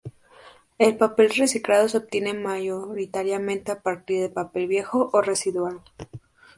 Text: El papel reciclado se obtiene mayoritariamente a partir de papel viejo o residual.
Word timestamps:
El 0.79 0.97
papel 0.97 1.29
reciclado 1.29 1.87
se 1.87 1.97
obtiene 1.99 2.33
mayoritariamente 2.33 3.71
a 3.71 3.81
partir 3.81 4.19
de 4.19 4.29
papel 4.29 4.65
viejo 4.65 5.11
o 5.13 5.21
residual. 5.21 5.79